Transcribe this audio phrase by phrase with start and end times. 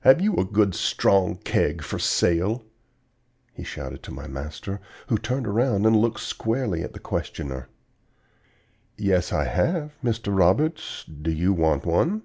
[0.00, 2.64] "'Have you a good strong keg for sale?'
[3.52, 7.68] he shouted to my master, who turned round and looked squarely at the questioner.
[8.96, 10.34] "'Yes, I have, Mr.
[10.34, 11.04] Roberts.
[11.04, 12.22] Do you want one?'